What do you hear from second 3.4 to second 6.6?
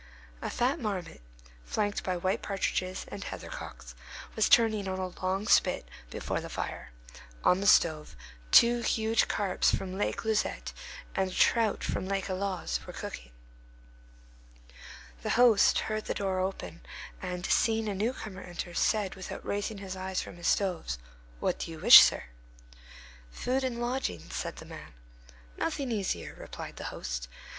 cocks, was turning on a long spit before the